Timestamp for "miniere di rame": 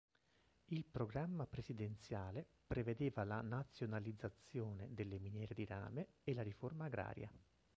5.19-6.07